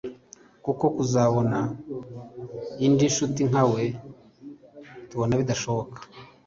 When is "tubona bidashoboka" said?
5.09-5.97